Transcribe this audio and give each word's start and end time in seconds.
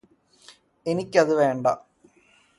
എനിക്കത് 0.85 1.33
വേണ്ട 1.35 1.67